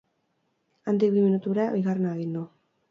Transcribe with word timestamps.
Handik 0.93 1.13
bi 1.19 1.27
minutura, 1.27 1.71
bigarrena 1.77 2.17
egin 2.19 2.39
du. 2.41 2.49